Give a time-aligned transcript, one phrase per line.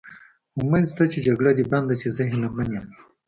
[0.59, 2.87] امید شته چې جګړه دې بنده شي، زه هیله من یم.